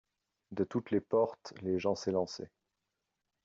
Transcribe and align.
De 0.49 0.63
toutes 0.63 0.89
les 0.89 0.99
portes 0.99 1.53
les 1.61 1.77
gens 1.77 1.93
s'élançaient. 1.93 2.49